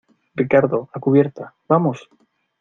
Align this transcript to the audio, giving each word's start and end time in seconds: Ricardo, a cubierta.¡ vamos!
Ricardo, 0.33 0.89
a 0.95 0.99
cubierta.¡ 0.99 1.53
vamos! 1.69 2.09